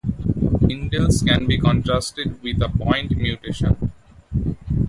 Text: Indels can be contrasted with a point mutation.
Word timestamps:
Indels 0.67 1.23
can 1.23 1.45
be 1.45 1.59
contrasted 1.59 2.41
with 2.41 2.59
a 2.63 2.69
point 2.69 3.15
mutation. 3.15 3.91